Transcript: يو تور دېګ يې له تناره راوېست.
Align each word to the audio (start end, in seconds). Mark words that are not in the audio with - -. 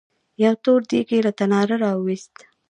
يو 0.43 0.53
تور 0.63 0.81
دېګ 0.89 1.07
يې 1.15 1.19
له 1.25 1.31
تناره 1.39 1.75
راوېست. 1.83 2.35